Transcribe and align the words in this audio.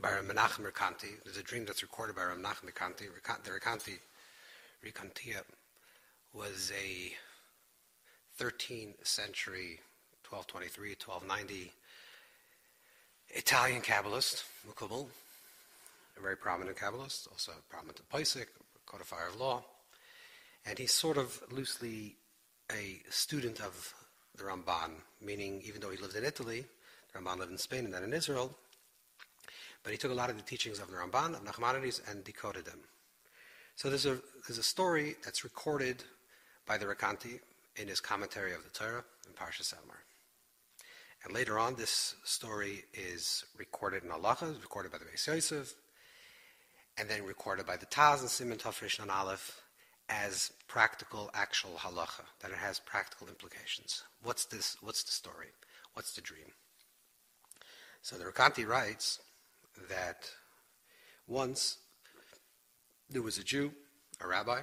by 0.00 0.08
Menachem 0.26 0.64
Rekanti. 0.64 1.22
There's 1.24 1.36
a 1.36 1.42
dream 1.42 1.66
that's 1.66 1.82
recorded 1.82 2.16
by 2.16 2.22
Menachem 2.22 2.70
Rekanti. 2.72 3.06
The 3.44 3.50
Rekanti, 3.50 3.98
Rekantia, 4.84 5.42
was 6.32 6.72
a 6.72 7.12
13th 8.42 9.06
century, 9.06 9.80
1223, 10.28 10.90
1290 11.04 11.72
Italian 13.32 13.82
Kabbalist, 13.82 14.44
Mukubal, 14.66 15.06
a 16.16 16.20
very 16.20 16.36
prominent 16.36 16.76
Kabbalist, 16.76 17.28
also 17.30 17.52
a 17.52 17.70
prominent 17.70 18.00
in 18.00 18.18
posek, 18.18 18.46
codifier 18.86 19.28
of 19.28 19.38
law. 19.38 19.62
And 20.64 20.78
he's 20.78 20.92
sort 20.92 21.18
of 21.18 21.40
loosely 21.52 22.16
a 22.72 23.02
student 23.10 23.60
of 23.60 23.94
the 24.36 24.44
Ramban, 24.44 24.92
meaning 25.20 25.60
even 25.64 25.80
though 25.80 25.90
he 25.90 25.98
lived 25.98 26.16
in 26.16 26.24
Italy, 26.24 26.64
the 27.12 27.18
Ramban 27.18 27.38
lived 27.38 27.52
in 27.52 27.58
Spain 27.58 27.84
and 27.84 27.92
then 27.92 28.02
in 28.02 28.12
Israel, 28.12 28.56
but 29.82 29.92
he 29.92 29.98
took 29.98 30.10
a 30.10 30.14
lot 30.14 30.30
of 30.30 30.36
the 30.36 30.42
teachings 30.42 30.78
of 30.78 30.90
the 30.90 30.96
Ramban, 30.96 31.34
of 31.34 31.44
Nachmanides, 31.44 32.00
and 32.10 32.24
decoded 32.24 32.64
them. 32.64 32.80
So 33.76 33.88
there's 33.88 34.06
a, 34.06 34.18
there's 34.46 34.58
a 34.58 34.62
story 34.62 35.16
that's 35.24 35.44
recorded 35.44 36.04
by 36.66 36.76
the 36.76 36.86
Rekanti 36.86 37.40
in 37.76 37.88
his 37.88 38.00
commentary 38.00 38.52
of 38.52 38.62
the 38.62 38.70
Torah 38.70 39.04
in 39.26 39.32
Parshas 39.32 39.74
Emor. 39.74 39.96
And 41.24 41.34
later 41.34 41.58
on, 41.58 41.74
this 41.76 42.14
story 42.24 42.84
is 42.94 43.44
recorded 43.56 44.04
in 44.04 44.10
Halacha, 44.10 44.60
recorded 44.62 44.92
by 44.92 44.98
the 44.98 45.04
Beis 45.04 45.26
Yosef, 45.26 45.74
and 46.98 47.08
then 47.08 47.24
recorded 47.24 47.66
by 47.66 47.76
the 47.76 47.86
Taz 47.86 48.20
and 48.20 48.28
Simon 48.28 48.58
Tafresh 48.58 49.00
and 49.00 49.10
Aleph 49.10 49.62
as 50.10 50.52
practical, 50.66 51.30
actual 51.34 51.72
halacha, 51.78 52.24
that 52.40 52.50
it 52.50 52.56
has 52.56 52.80
practical 52.80 53.28
implications. 53.28 54.02
What's 54.22 54.44
this? 54.44 54.76
What's 54.80 55.04
the 55.04 55.12
story? 55.12 55.48
What's 55.94 56.14
the 56.14 56.20
dream? 56.20 56.52
So 58.02 58.16
the 58.16 58.24
Rekanti 58.24 58.66
writes 58.66 59.20
that 59.88 60.30
once 61.26 61.78
there 63.08 63.22
was 63.22 63.38
a 63.38 63.44
Jew, 63.44 63.72
a 64.20 64.28
rabbi, 64.28 64.62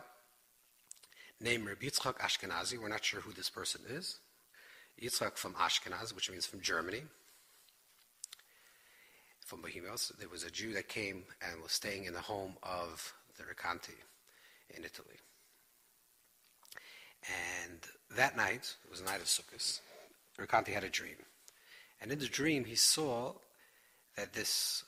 named 1.40 1.68
Rabbi 1.68 1.86
Yitzchak 1.86 2.18
Ashkenazi. 2.20 2.78
We're 2.78 2.88
not 2.88 3.04
sure 3.04 3.22
who 3.22 3.34
this 3.34 3.50
person 3.50 3.82
is. 3.90 4.20
Yitzchak 5.02 5.38
from 5.38 5.54
Ashkenaz, 5.54 6.16
which 6.16 6.32
means 6.32 6.46
from 6.46 6.62
Germany, 6.62 7.04
from 9.46 9.62
Bohemians. 9.62 10.12
There 10.18 10.30
was 10.30 10.44
a 10.44 10.52
Jew 10.52 10.74
that 10.74 10.88
came 10.88 11.24
and 11.42 11.62
was 11.62 11.72
staying 11.72 12.06
in 12.06 12.14
the 12.14 12.22
home 12.22 12.58
of 12.64 13.14
the 13.38 13.44
Rekanti 13.44 13.98
in 14.76 14.84
Italy. 14.84 15.18
And 17.68 17.80
that 18.16 18.36
night, 18.36 18.76
it 18.84 18.90
was 18.90 19.02
a 19.02 19.06
night 19.06 19.22
of 19.22 19.28
Sukkot, 19.28 19.82
Rekanti 20.40 20.74
had 20.74 20.84
a 20.84 20.90
dream. 20.90 21.18
And 22.02 22.12
in 22.12 22.20
the 22.20 22.28
dream, 22.28 22.66
he 22.66 22.76
saw 22.76 23.34
that 24.16 24.34
this 24.34 24.84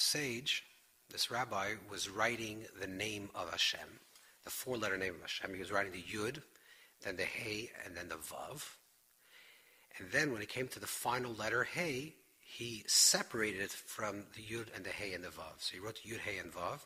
sage, 0.00 0.64
this 1.10 1.30
rabbi, 1.30 1.74
was 1.90 2.08
writing 2.08 2.64
the 2.80 2.86
name 2.86 3.30
of 3.34 3.50
Hashem, 3.50 4.00
the 4.44 4.50
four 4.50 4.76
letter 4.76 4.96
name 4.96 5.14
of 5.14 5.20
Hashem. 5.20 5.54
He 5.54 5.60
was 5.60 5.72
writing 5.72 5.92
the 5.92 6.02
Yud, 6.02 6.42
then 7.02 7.16
the 7.16 7.24
Hey, 7.24 7.70
and 7.84 7.96
then 7.96 8.08
the 8.08 8.16
Vav. 8.16 8.64
And 9.98 10.10
then 10.10 10.32
when 10.32 10.42
it 10.42 10.48
came 10.48 10.68
to 10.68 10.80
the 10.80 10.86
final 10.86 11.32
letter 11.32 11.64
Hey, 11.64 12.14
he 12.38 12.84
separated 12.86 13.60
it 13.60 13.70
from 13.70 14.24
the 14.34 14.42
Yud 14.42 14.74
and 14.74 14.84
the 14.84 14.90
Hey 14.90 15.12
and 15.12 15.24
the 15.24 15.28
Vav. 15.28 15.58
So 15.58 15.74
he 15.74 15.80
wrote 15.80 16.00
Yud, 16.06 16.20
Hey, 16.20 16.38
and 16.38 16.52
Vav, 16.52 16.80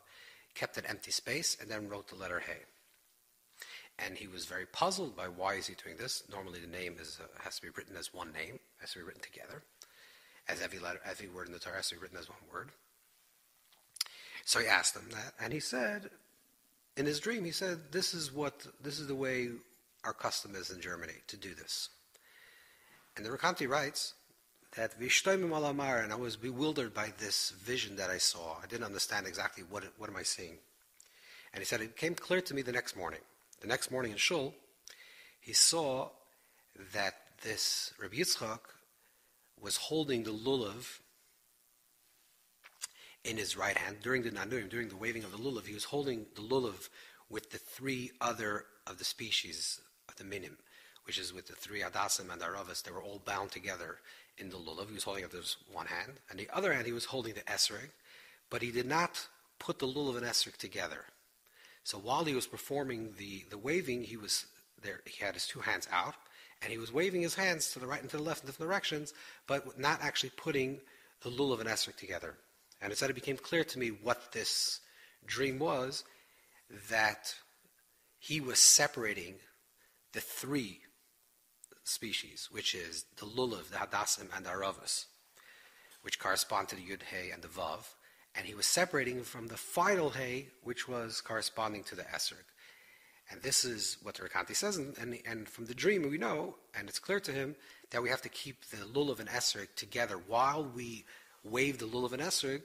kept 0.55 0.77
an 0.77 0.85
empty 0.85 1.11
space, 1.11 1.57
and 1.59 1.69
then 1.69 1.89
wrote 1.89 2.07
the 2.07 2.15
letter 2.15 2.39
Hey. 2.39 2.59
And 3.99 4.17
he 4.17 4.27
was 4.27 4.45
very 4.45 4.65
puzzled 4.65 5.15
by 5.15 5.27
why 5.27 5.55
is 5.55 5.67
he 5.67 5.75
doing 5.75 5.97
this. 5.97 6.23
Normally 6.29 6.59
the 6.59 6.67
name 6.67 6.95
is, 6.99 7.19
uh, 7.21 7.27
has 7.43 7.57
to 7.57 7.61
be 7.61 7.69
written 7.69 7.95
as 7.95 8.13
one 8.13 8.31
name, 8.33 8.59
has 8.81 8.93
to 8.93 8.99
be 8.99 9.05
written 9.05 9.21
together, 9.21 9.63
as 10.47 10.61
every 10.61 10.79
letter, 10.79 10.99
every 11.05 11.27
word 11.27 11.47
in 11.47 11.53
the 11.53 11.59
Torah 11.59 11.75
has 11.75 11.89
to 11.89 11.95
be 11.95 12.01
written 12.01 12.17
as 12.17 12.29
one 12.29 12.39
word. 12.51 12.71
So 14.45 14.59
he 14.59 14.67
asked 14.67 14.95
him 14.95 15.09
that, 15.11 15.33
and 15.39 15.53
he 15.53 15.59
said, 15.59 16.09
in 16.95 17.05
his 17.05 17.19
dream, 17.19 17.43
he 17.43 17.51
said, 17.51 17.91
"This 17.91 18.13
is 18.13 18.31
what 18.31 18.67
this 18.81 18.99
is 18.99 19.07
the 19.07 19.15
way 19.15 19.49
our 20.03 20.13
custom 20.13 20.55
is 20.55 20.69
in 20.69 20.81
Germany 20.81 21.13
to 21.27 21.37
do 21.37 21.55
this." 21.55 21.89
And 23.15 23.25
the 23.25 23.31
Rekanti 23.31 23.67
writes 23.67 24.13
that 24.75 24.99
Vishtoimim 24.99 25.49
alamar, 25.49 26.03
and 26.03 26.11
I 26.11 26.15
was 26.15 26.35
bewildered 26.35 26.93
by 26.93 27.13
this 27.17 27.51
vision 27.51 27.95
that 27.95 28.09
I 28.09 28.17
saw. 28.17 28.57
I 28.61 28.67
didn't 28.67 28.85
understand 28.85 29.25
exactly 29.25 29.63
what 29.63 29.83
what 29.97 30.09
am 30.09 30.15
I 30.15 30.23
seeing. 30.23 30.59
And 31.53 31.61
he 31.61 31.65
said 31.65 31.81
it 31.81 31.97
came 31.97 32.15
clear 32.15 32.41
to 32.41 32.53
me 32.53 32.61
the 32.61 32.71
next 32.71 32.95
morning. 32.95 33.21
The 33.61 33.67
next 33.67 33.91
morning 33.91 34.11
in 34.11 34.17
Shul, 34.17 34.53
he 35.39 35.53
saw 35.53 36.09
that 36.93 37.15
this 37.41 37.93
Rabbi 37.99 38.17
Yitzchak 38.17 38.59
was 39.59 39.77
holding 39.77 40.23
the 40.23 40.33
lulav 40.33 40.99
in 43.23 43.37
his 43.37 43.57
right 43.57 43.77
hand 43.77 43.97
during 44.01 44.23
the 44.23 44.31
nanuim, 44.31 44.69
during 44.69 44.89
the 44.89 44.95
waving 44.95 45.23
of 45.23 45.31
the 45.31 45.37
lulav. 45.37 45.65
He 45.65 45.73
was 45.73 45.85
holding 45.85 46.25
the 46.35 46.41
lulav 46.41 46.89
with 47.29 47.51
the 47.51 47.57
three 47.57 48.11
other 48.19 48.65
of 48.85 48.97
the 48.97 49.05
species 49.05 49.79
of 50.09 50.15
the 50.17 50.23
minim, 50.23 50.57
which 51.05 51.17
is 51.17 51.33
with 51.33 51.47
the 51.47 51.55
three 51.55 51.81
adasim 51.81 52.31
and 52.31 52.41
aravas. 52.41 52.83
They 52.83 52.91
were 52.91 53.01
all 53.01 53.21
bound 53.25 53.51
together 53.51 53.97
in 54.37 54.49
the 54.49 54.57
lulav. 54.57 54.87
He 54.87 54.93
was 54.93 55.03
holding 55.03 55.23
it 55.23 55.33
with 55.33 55.55
one 55.71 55.87
hand, 55.87 56.13
and 56.29 56.39
the 56.39 56.49
other 56.53 56.73
hand 56.73 56.85
he 56.85 56.91
was 56.91 57.05
holding 57.05 57.33
the 57.33 57.41
esrog, 57.41 57.89
but 58.49 58.61
he 58.61 58.71
did 58.71 58.85
not 58.85 59.27
put 59.59 59.79
the 59.79 59.87
lulav 59.87 60.17
and 60.17 60.25
esrog 60.25 60.57
together. 60.57 61.05
So 61.83 61.97
while 61.97 62.23
he 62.23 62.35
was 62.35 62.47
performing 62.47 63.13
the, 63.17 63.43
the 63.49 63.57
waving, 63.57 64.03
he 64.03 64.17
was 64.17 64.45
there. 64.81 65.01
He 65.05 65.23
had 65.23 65.33
his 65.33 65.47
two 65.47 65.59
hands 65.59 65.87
out, 65.91 66.15
and 66.61 66.71
he 66.71 66.77
was 66.77 66.93
waving 66.93 67.21
his 67.21 67.35
hands 67.35 67.71
to 67.73 67.79
the 67.79 67.87
right 67.87 68.01
and 68.01 68.09
to 68.09 68.17
the 68.17 68.23
left 68.23 68.41
in 68.43 68.47
different 68.47 68.69
directions, 68.69 69.13
but 69.47 69.79
not 69.79 70.01
actually 70.01 70.31
putting 70.35 70.79
the 71.21 71.29
lulav 71.29 71.59
and 71.59 71.69
esrog 71.69 71.95
together. 71.95 72.35
And 72.83 72.95
said 72.97 73.09
it 73.09 73.13
became 73.13 73.37
clear 73.37 73.63
to 73.63 73.79
me 73.79 73.89
what 73.89 74.33
this 74.33 74.81
dream 75.25 75.57
was 75.57 76.03
that 76.89 77.33
he 78.19 78.41
was 78.41 78.59
separating 78.59 79.35
the 80.11 80.19
three 80.19 80.81
species, 81.85 82.49
which 82.51 82.75
is 82.75 83.05
the 83.17 83.25
lulav, 83.25 83.69
the 83.69 83.77
hadassim, 83.77 84.27
and 84.35 84.45
the 84.45 84.49
aravas, 84.49 85.05
which 86.01 86.19
correspond 86.19 86.67
to 86.69 86.75
the 86.75 86.81
yud 86.81 87.03
hey 87.03 87.31
and 87.31 87.41
the 87.41 87.47
vav, 87.47 87.85
and 88.35 88.45
he 88.45 88.53
was 88.53 88.65
separating 88.65 89.23
from 89.23 89.47
the 89.47 89.57
final 89.57 90.09
hey, 90.09 90.47
which 90.63 90.87
was 90.87 91.21
corresponding 91.21 91.83
to 91.83 91.95
the 91.95 92.03
esrog. 92.03 92.45
And 93.31 93.41
this 93.41 93.63
is 93.63 93.97
what 94.03 94.15
the 94.15 94.23
Rekanti 94.23 94.55
says, 94.55 94.75
and, 94.75 94.97
and, 94.97 95.17
and, 95.25 95.47
from 95.47 95.65
the 95.65 95.73
dream 95.73 96.03
we 96.09 96.17
know, 96.17 96.55
and 96.75 96.89
it's 96.89 96.99
clear 96.99 97.21
to 97.21 97.31
him, 97.31 97.55
that 97.91 98.03
we 98.03 98.09
have 98.09 98.21
to 98.23 98.29
keep 98.29 98.65
the 98.65 98.77
lulav 98.77 99.19
and 99.19 99.29
esrog 99.29 99.67
together 99.75 100.15
while 100.27 100.63
we 100.63 101.05
wave 101.43 101.77
the 101.77 101.87
lulav 101.87 102.11
and 102.11 102.21
esrog 102.21 102.61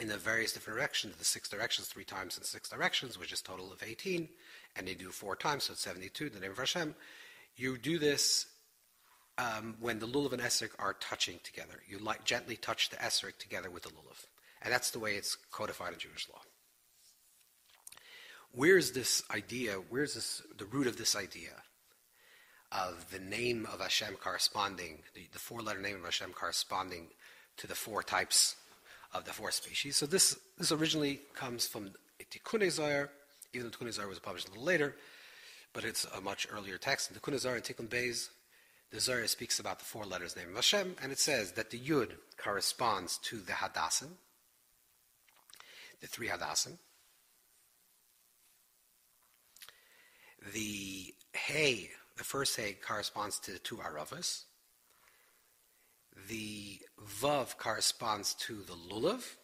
in 0.00 0.08
the 0.08 0.16
various 0.16 0.52
different 0.52 0.78
directions, 0.78 1.16
the 1.16 1.24
six 1.24 1.48
directions, 1.48 1.88
three 1.88 2.04
times 2.04 2.36
in 2.36 2.44
six 2.44 2.68
directions, 2.68 3.18
which 3.18 3.32
is 3.32 3.42
total 3.42 3.72
of 3.72 3.82
18, 3.82 4.28
and 4.76 4.86
they 4.86 4.94
do 4.94 5.10
four 5.10 5.36
times, 5.36 5.64
so 5.64 5.72
it's 5.72 5.82
72, 5.82 6.30
the 6.30 6.40
name 6.40 6.52
of 6.52 6.58
Hashem. 6.58 6.94
You 7.56 7.76
do 7.76 7.98
this 7.98 8.46
um, 9.38 9.76
when 9.80 9.98
the 9.98 10.06
lulav 10.06 10.32
and 10.32 10.42
esrog 10.42 10.70
are 10.78 10.94
touching 10.94 11.40
together. 11.42 11.82
You 11.88 12.00
gently 12.24 12.56
touch 12.56 12.90
the 12.90 12.96
esrog 12.96 13.38
together 13.38 13.70
with 13.70 13.84
the 13.84 13.90
lulav. 13.90 14.26
And 14.62 14.72
that's 14.72 14.90
the 14.90 14.98
way 14.98 15.14
it's 15.14 15.36
codified 15.52 15.92
in 15.92 15.98
Jewish 15.98 16.28
law. 16.28 16.40
Where's 18.52 18.92
this 18.92 19.22
idea, 19.30 19.74
where's 19.88 20.14
this, 20.14 20.42
the 20.56 20.64
root 20.64 20.86
of 20.86 20.96
this 20.96 21.14
idea 21.14 21.62
of 22.72 23.06
the 23.10 23.18
name 23.18 23.66
of 23.72 23.80
Hashem 23.80 24.16
corresponding, 24.16 24.98
the, 25.14 25.28
the 25.32 25.38
four 25.38 25.60
letter 25.60 25.80
name 25.80 25.96
of 25.96 26.04
Hashem 26.04 26.32
corresponding 26.32 27.08
to 27.58 27.66
the 27.66 27.74
four 27.74 28.02
types 28.02 28.56
of 29.14 29.24
the 29.24 29.32
four 29.32 29.50
species. 29.50 29.96
So 29.96 30.06
this, 30.06 30.38
this 30.58 30.72
originally 30.72 31.20
comes 31.34 31.66
from 31.66 31.90
Tikkun 32.30 32.70
Zohar, 32.70 33.10
even 33.52 33.66
though 33.66 33.76
Tikkun 33.76 33.92
Zohar 33.92 34.08
was 34.08 34.18
published 34.18 34.48
a 34.48 34.50
little 34.50 34.64
later, 34.64 34.96
but 35.72 35.84
it's 35.84 36.06
a 36.16 36.20
much 36.20 36.46
earlier 36.50 36.78
text. 36.78 37.10
In 37.10 37.16
Tikkun 37.16 37.38
Zohar 37.38 37.56
and 37.56 37.64
Tikkun 37.64 37.88
Beis, 37.88 38.28
the 38.90 39.00
Zohar 39.00 39.26
speaks 39.26 39.58
about 39.58 39.78
the 39.78 39.84
four 39.84 40.04
letters 40.04 40.36
name 40.36 40.54
Hashem, 40.54 40.96
and 41.02 41.12
it 41.12 41.18
says 41.18 41.52
that 41.52 41.70
the 41.70 41.78
Yud 41.78 42.12
corresponds 42.36 43.18
to 43.18 43.36
the 43.38 43.52
Hadassim, 43.52 44.10
the 46.00 46.06
three 46.06 46.28
Hadassim. 46.28 46.78
The 50.54 51.14
Hey, 51.32 51.90
the 52.16 52.24
first 52.24 52.56
Hey, 52.56 52.78
corresponds 52.80 53.38
to 53.40 53.52
the 53.52 53.58
two 53.58 53.76
Aravas 53.76 54.44
the 56.28 56.80
vav 57.20 57.56
corresponds 57.56 58.34
to 58.34 58.62
the 58.62 58.74
lulav, 58.74 59.36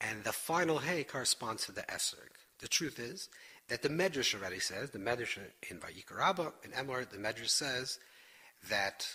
and 0.00 0.24
the 0.24 0.32
final 0.32 0.78
hey 0.78 1.04
corresponds 1.04 1.66
to 1.66 1.72
the 1.72 1.82
esrog. 1.82 2.30
The 2.60 2.68
truth 2.68 2.98
is 2.98 3.28
that 3.68 3.82
the 3.82 3.88
Medrash 3.88 4.34
already 4.34 4.58
says, 4.58 4.90
the 4.90 4.98
Medrash 4.98 5.38
in 5.70 5.78
Vayikra 5.78 6.18
Rabbah, 6.18 6.50
in 6.64 6.72
Emor, 6.72 7.08
the 7.08 7.18
Medrash 7.18 7.50
says 7.50 7.98
that 8.68 9.06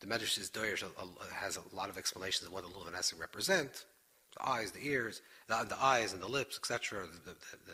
the 0.00 0.06
Medrash 0.06 0.38
is 0.38 0.50
has 1.32 1.56
a 1.56 1.76
lot 1.76 1.88
of 1.88 1.96
explanations 1.96 2.46
of 2.46 2.52
what 2.52 2.64
the 2.64 2.70
lulav 2.70 2.88
and 2.88 2.96
esrog 2.96 3.20
represent, 3.20 3.84
the 4.36 4.48
eyes, 4.48 4.72
the 4.72 4.86
ears, 4.86 5.22
the, 5.48 5.64
the 5.68 5.82
eyes 5.82 6.12
and 6.12 6.22
the 6.22 6.28
lips, 6.28 6.58
etc., 6.58 7.06
the, 7.24 7.30
the, 7.30 7.36
the, 7.66 7.72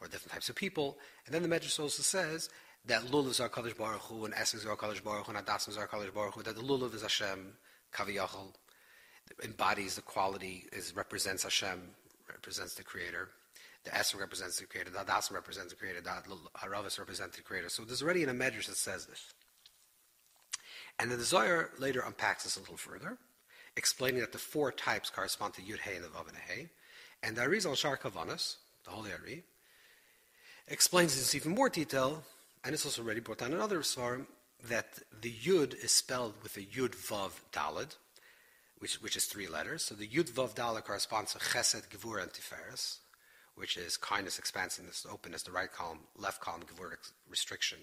or 0.00 0.08
different 0.08 0.32
types 0.32 0.48
of 0.48 0.54
people. 0.54 0.98
And 1.26 1.34
then 1.34 1.42
the 1.42 1.48
Medrash 1.48 1.80
also 1.80 2.02
says 2.02 2.48
that 2.86 3.02
lulav 3.02 3.40
are 3.40 3.48
Kadosh 3.48 3.76
Baruch 3.76 4.00
Hu 4.02 4.24
and 4.24 4.34
Esek 4.34 4.66
are 4.66 4.76
Kadosh 4.76 5.02
Baruch 5.02 5.26
Hu 5.26 5.32
and 5.34 5.46
Adasim 5.46 5.78
are 5.78 5.86
Kadosh 5.86 6.12
Baruch 6.12 6.34
Hu, 6.34 6.42
that 6.42 6.56
the 6.56 6.62
lulav 6.62 6.94
is 6.94 7.02
Hashem, 7.02 7.52
Kaviyachal, 7.92 8.52
embodies 9.44 9.96
the 9.96 10.02
quality, 10.02 10.66
is 10.72 10.94
represents 10.96 11.44
Hashem, 11.44 11.80
represents 12.28 12.74
the 12.74 12.82
Creator. 12.82 13.28
The 13.84 13.90
Esrog 13.90 14.20
represents 14.20 14.58
the 14.58 14.66
Creator. 14.66 14.90
The 14.90 14.98
Hadasim 14.98 15.32
represents 15.32 15.72
the 15.72 15.76
Creator. 15.76 16.02
The 16.02 16.10
Haravis 16.58 16.98
represents 16.98 17.36
the 17.36 17.42
Creator. 17.42 17.68
So 17.68 17.84
there's 17.84 18.02
already 18.02 18.22
in 18.22 18.28
a 18.28 18.34
medrash 18.34 18.66
that 18.66 18.76
says 18.76 19.06
this. 19.06 19.32
And 20.98 21.10
the 21.10 21.22
Zohar 21.22 21.70
later 21.78 22.00
unpacks 22.00 22.44
this 22.44 22.56
a 22.56 22.60
little 22.60 22.76
further, 22.76 23.18
explaining 23.76 24.20
that 24.20 24.32
the 24.32 24.38
four 24.38 24.70
types 24.70 25.10
correspond 25.10 25.54
to 25.54 25.62
Yud 25.62 25.80
Hey 25.80 25.96
and 25.96 26.04
the 26.04 26.08
Vav 26.08 26.28
and 26.28 26.36
Hey. 26.36 26.68
And 27.22 27.36
the 27.36 27.42
Arizal 27.42 27.76
Shar 27.76 27.96
Kavanas, 27.96 28.56
the 28.84 28.90
Holy 28.90 29.10
Ari, 29.12 29.42
explains 30.68 31.16
this 31.16 31.34
in 31.34 31.40
even 31.40 31.52
more 31.52 31.68
detail, 31.68 32.22
and 32.64 32.74
it's 32.74 32.84
also 32.84 33.02
already 33.02 33.20
brought 33.20 33.38
down 33.38 33.52
another 33.52 33.80
Svarim, 33.80 34.26
that 34.68 35.00
the 35.20 35.32
Yud 35.32 35.74
is 35.82 35.92
spelled 35.92 36.34
with 36.42 36.56
a 36.56 36.60
Yud 36.60 36.94
Vav 36.94 37.32
Dalid, 37.52 37.96
which, 38.78 39.02
which 39.02 39.16
is 39.16 39.24
three 39.24 39.48
letters. 39.48 39.82
So 39.82 39.94
the 39.94 40.06
Yud 40.06 40.30
Vav 40.30 40.54
Dalid 40.54 40.84
corresponds 40.84 41.32
to 41.32 41.38
Chesed, 41.38 41.88
Gevur, 41.88 42.22
and 42.22 42.32
Tiferes, 42.32 42.98
which 43.56 43.76
is 43.76 43.96
kindness, 43.96 44.38
expansiveness, 44.38 45.06
openness, 45.10 45.42
the 45.42 45.52
right 45.52 45.72
column, 45.72 46.00
left 46.16 46.40
column, 46.40 46.62
Gevur, 46.62 46.92
restriction, 47.28 47.78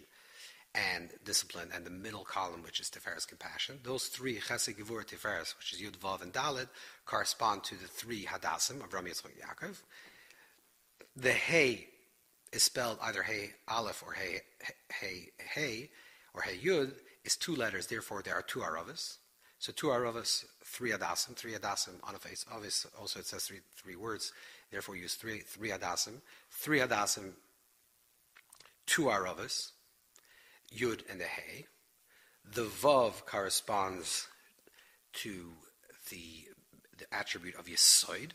and 0.73 1.09
discipline, 1.25 1.69
and 1.73 1.85
the 1.85 1.89
middle 1.89 2.23
column, 2.23 2.63
which 2.63 2.79
is 2.79 2.89
Tiferes, 2.89 3.27
compassion. 3.27 3.79
Those 3.83 4.07
three, 4.07 4.37
Chesed, 4.37 4.77
Gevur, 4.77 5.05
Tiferes, 5.05 5.57
which 5.57 5.73
is 5.73 5.81
Yud 5.81 5.97
Vav 5.97 6.21
and 6.21 6.31
Dalid, 6.31 6.69
correspond 7.05 7.63
to 7.65 7.75
the 7.75 7.87
three 7.87 8.23
Hadassim 8.23 8.81
of 8.83 8.93
Rami 8.93 9.11
Yitzchak 9.11 9.31
Yaakov. 9.41 9.81
The 11.17 11.33
Hey 11.33 11.87
is 12.51 12.63
spelled 12.63 12.97
either 13.01 13.23
Hey 13.23 13.51
Aleph 13.67 14.03
or 14.05 14.13
Hey 14.13 14.41
Hey 14.91 15.29
Hey 15.37 15.89
or 16.33 16.41
Hey 16.41 16.57
Yud 16.57 16.93
is 17.23 17.35
two 17.35 17.55
letters. 17.55 17.87
Therefore, 17.87 18.21
there 18.21 18.35
are 18.35 18.41
two 18.41 18.59
Aravas. 18.59 19.17
So 19.59 19.73
two 19.73 19.87
Aravas, 19.87 20.45
three 20.63 20.91
Adasim, 20.91 21.35
three 21.35 21.53
Adasim 21.53 21.95
on 22.03 22.15
a 22.15 22.19
face. 22.19 22.45
Obviously, 22.51 22.91
also 22.97 23.19
it 23.19 23.25
says 23.25 23.43
three 23.43 23.59
three 23.75 23.95
words. 23.95 24.31
Therefore, 24.71 24.95
use 24.95 25.15
three 25.15 25.39
three 25.39 25.69
Adasim, 25.69 26.21
three 26.49 26.79
Adasim, 26.79 27.33
two 28.85 29.03
Aravas, 29.03 29.71
Yud 30.75 31.01
and 31.09 31.19
the 31.19 31.25
Hey. 31.25 31.65
The 32.51 32.65
Vav 32.65 33.25
corresponds 33.25 34.27
to 35.13 35.51
the 36.09 36.47
the 36.97 37.05
attribute 37.13 37.55
of 37.55 37.65
Yisoid, 37.65 38.31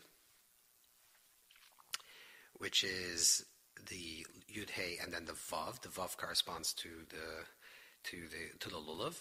which 2.57 2.83
is 2.83 3.45
the 3.87 4.25
Yud 4.53 4.69
Hey 4.69 4.97
and 5.01 5.13
then 5.13 5.25
the 5.25 5.33
Vav. 5.33 5.81
The 5.81 5.89
Vav 5.89 6.17
corresponds 6.17 6.73
to 6.73 6.89
the 7.09 8.09
to 8.09 8.17
the 8.27 8.57
to 8.59 8.69
the 8.69 8.77
Lulav. 8.77 9.15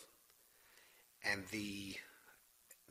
And 1.25 1.45
the 1.51 1.97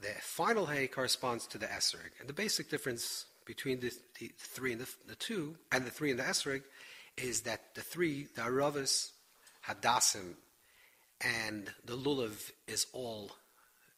the 0.01 0.09
final 0.21 0.65
Hey 0.65 0.87
corresponds 0.87 1.47
to 1.47 1.57
the 1.57 1.67
Esrig. 1.67 2.19
And 2.19 2.27
the 2.27 2.33
basic 2.33 2.69
difference 2.69 3.25
between 3.45 3.79
the, 3.79 3.91
the 4.19 4.31
three 4.37 4.71
and 4.71 4.81
the, 4.81 4.89
the, 5.07 5.15
two 5.15 5.55
and 5.71 5.85
the 5.85 5.91
three 5.91 6.11
and 6.11 6.19
the 6.19 6.23
Esrig 6.23 6.63
is 7.17 7.41
that 7.41 7.75
the 7.75 7.81
three, 7.81 8.27
the 8.35 8.41
Aravas, 8.41 9.11
Hadassim, 9.67 10.35
and 11.21 11.69
the 11.85 11.95
Lulav 11.95 12.51
is 12.67 12.87
all 12.93 13.31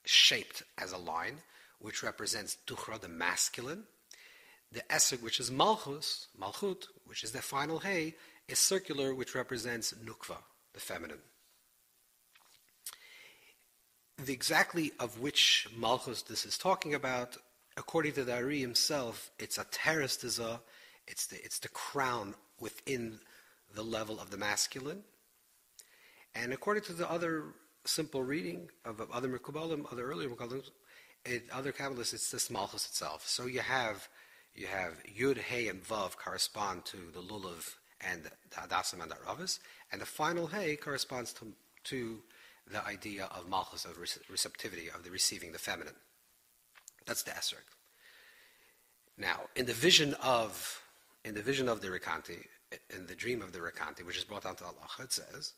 shaped 0.04 0.64
as 0.78 0.92
a 0.92 0.98
line, 0.98 1.38
which 1.80 2.04
represents 2.04 2.58
Duchra, 2.68 3.00
the 3.00 3.08
masculine, 3.08 3.84
the 4.76 4.84
esrog, 4.90 5.24
which 5.24 5.40
is 5.40 5.50
malchus, 5.50 6.28
malchut, 6.40 6.88
which 7.06 7.24
is 7.24 7.32
the 7.32 7.42
final 7.42 7.80
hay, 7.80 8.14
is 8.48 8.60
circular, 8.60 9.16
which 9.16 9.34
represents 9.34 9.94
nukva, 9.94 10.38
the 10.74 10.80
feminine. 10.80 11.22
The 14.24 14.34
exactly 14.34 14.92
of 15.00 15.20
which 15.20 15.68
malchus 15.76 16.22
this 16.24 16.46
is 16.46 16.58
talking 16.58 16.94
about, 16.94 17.38
according 17.78 18.14
to 18.14 18.24
the 18.24 18.36
Ari 18.36 18.60
himself, 18.60 19.32
it's 19.40 19.58
a 19.58 19.66
terestiza, 19.66 20.60
it's 21.08 21.28
the, 21.28 21.38
it's 21.44 21.60
the 21.60 21.70
crown 21.70 22.36
within 22.60 23.20
the 23.74 23.84
level 23.84 24.20
of 24.20 24.30
the 24.30 24.38
masculine. 24.38 25.04
And 26.36 26.52
according 26.54 26.84
to 26.84 26.94
the 26.94 27.10
other 27.10 27.44
simple 27.86 28.24
reading 28.24 28.70
of 28.84 29.02
other 29.12 29.30
Mekubalim, 29.30 29.92
other 29.92 30.06
earlier 30.06 30.30
Mekubalim, 30.30 30.64
other 31.52 31.72
Kabbalists, 31.72 32.14
it's 32.14 32.32
this 32.32 32.50
malchus 32.50 32.86
itself. 32.86 33.28
So 33.28 33.46
you 33.46 33.62
have 33.62 34.08
you 34.56 34.68
have 34.68 35.04
Yud, 35.04 35.38
Hey, 35.38 35.68
and 35.68 35.84
Vav 35.84 36.16
correspond 36.16 36.86
to 36.86 36.98
the 37.14 37.20
Lulav 37.20 37.76
and 38.02 38.24
the 38.24 38.56
Hadasim 38.56 39.02
and 39.02 39.12
the 39.12 39.16
Ravis, 39.16 39.60
and 39.92 40.02
the 40.02 40.06
final 40.06 40.48
Hey 40.48 40.76
corresponds 40.76 41.34
to, 41.34 41.54
to 41.86 42.22
the 42.72 42.86
idea 42.86 43.26
of 43.36 43.50
Malchus, 43.50 43.86
of 43.86 43.98
receptivity, 44.30 44.90
of 44.90 45.04
the 45.04 45.12
receiving, 45.12 45.52
the 45.52 45.60
feminine. 45.60 45.96
That's 47.06 47.24
the 47.24 47.32
Esrog. 47.32 47.64
Now, 49.18 49.42
in 49.56 49.66
the 49.66 49.74
vision 49.74 50.14
of 50.16 50.82
in 51.24 51.34
the 51.34 51.42
vision 51.42 51.68
of 51.68 51.82
the 51.82 51.88
Rekanti, 51.88 52.46
in 52.96 53.08
the 53.08 53.16
dream 53.16 53.42
of 53.42 53.52
the 53.52 53.60
Rekanti, 53.60 54.06
which 54.06 54.18
is 54.18 54.24
brought 54.24 54.44
down 54.44 54.56
to 54.58 54.66
Allah, 54.66 54.88
it 55.00 55.12
says 55.12 55.54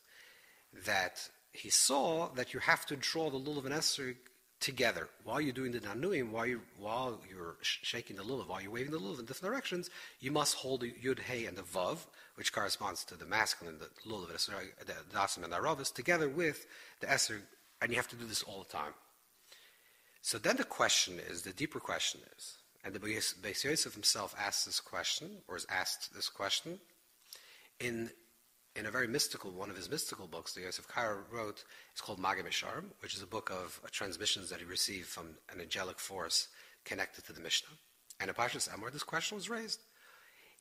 that 0.86 1.30
he 1.52 1.70
saw 1.70 2.30
that 2.36 2.54
you 2.54 2.60
have 2.62 2.86
to 2.86 2.96
draw 2.96 3.30
the 3.30 3.40
lulav 3.40 3.66
and 3.66 3.74
esrog 3.74 4.16
together. 4.59 5.07
While 5.24 5.42
you're 5.42 5.54
doing 5.54 5.71
the 5.71 5.80
nanuim, 5.80 6.31
while, 6.31 6.45
you, 6.45 6.62
while 6.80 7.19
you're 7.30 7.56
shaking 7.62 8.15
the 8.15 8.24
lulav, 8.24 8.48
while 8.48 8.62
you're 8.62 8.71
waving 8.71 8.92
the 8.92 9.00
lulav 9.00 9.19
in 9.19 9.25
different 9.25 9.54
directions, 9.54 9.89
you 10.19 10.31
must 10.31 10.56
hold 10.56 10.81
the 10.81 10.92
yud, 10.92 11.19
hey, 11.19 11.45
and 11.45 11.57
the 11.57 11.63
vav, 11.63 12.00
which 12.36 12.54
corresponds 12.54 13.04
to 13.06 13.15
the 13.15 13.25
masculine, 13.25 13.77
the 13.80 13.89
lulav, 14.09 14.27
the 14.30 14.94
dasim, 15.13 15.44
and 15.44 15.54
the 15.54 15.57
aravis, 15.57 15.94
together 15.94 16.30
with 16.30 16.65
the 17.01 17.07
eser, 17.07 17.42
and 17.81 17.92
you 17.92 17.98
have 17.98 18.07
to 18.07 18.15
do 18.15 18.25
this 18.25 18.44
all 18.44 18.59
the 18.59 18.77
time. 18.77 18.94
So 20.21 20.38
then 20.38 20.57
the 20.57 20.63
question 20.63 21.19
is, 21.30 21.44
the 21.44 21.54
deeper 21.54 21.80
question 21.80 22.21
is, 22.38 22.57
and 22.83 22.94
the 22.94 23.00
Beis 23.00 23.63
Yosef 23.63 23.94
himself 23.94 24.36
asks 24.39 24.65
this 24.65 24.80
question, 24.80 25.30
or 25.48 25.57
is 25.57 25.65
asked 25.69 26.13
this 26.15 26.30
question, 26.30 26.80
in 27.80 28.09
in 28.78 28.86
a 28.86 28.92
very 28.92 29.08
mystical, 29.08 29.52
one 29.52 29.70
of 29.70 29.76
his 29.76 29.90
mystical 29.90 30.28
books, 30.28 30.54
the 30.54 30.62
Yosef 30.62 30.88
Karo 30.88 31.24
wrote, 31.32 31.64
it's 31.92 32.02
called 32.02 32.20
Magim 32.20 32.46
which 33.00 33.16
is 33.16 33.24
a 33.24 33.28
book 33.28 33.50
of 33.50 33.82
uh, 33.84 33.88
transmissions 33.92 34.50
that 34.50 34.60
he 34.60 34.66
received 34.66 35.08
from 35.08 35.30
an 35.52 35.60
angelic 35.60 36.00
force 36.00 36.48
connected 36.86 37.26
to 37.26 37.34
the 37.34 37.42
Mishnah. 37.42 37.76
And 38.20 38.30
in 38.30 38.36
Pashas 38.36 38.70
Emor, 38.70 38.92
this 38.92 39.04
question 39.04 39.36
was 39.36 39.50
raised. 39.50 39.82